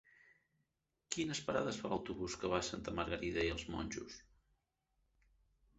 [1.15, 4.19] Quines parades fa l'autobús que va a Santa Margarida i els Monjos?